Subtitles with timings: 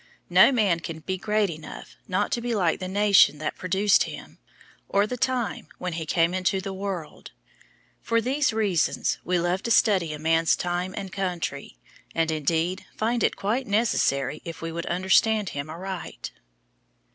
[0.31, 4.39] No man can be great enough not to be like the nation that produced him,
[4.89, 7.29] or the time when he came into the world.
[8.01, 11.77] For these reasons we love to study a man's time and country,
[12.15, 16.31] and, indeed, find it quite necessary if we would understand him aright.